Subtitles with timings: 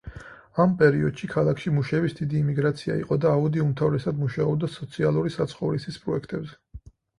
[0.61, 6.93] ამ პერიოდში ქალაქში მუშების დიდი იმიგრაცია იყო და აუდი უმთავრესად მუშაობდა სოციალური საცხოვრისის პროექტებზე.